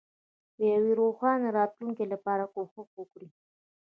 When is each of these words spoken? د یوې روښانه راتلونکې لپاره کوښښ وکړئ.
د 0.57 0.59
یوې 0.73 0.91
روښانه 0.99 1.47
راتلونکې 1.59 2.05
لپاره 2.13 2.43
کوښښ 2.53 2.85
وکړئ. 2.97 3.27